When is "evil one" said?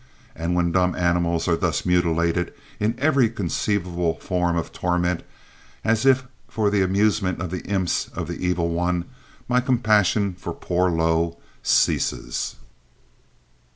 8.43-9.05